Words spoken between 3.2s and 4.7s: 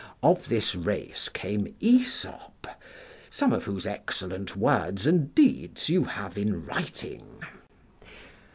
some of whose excellent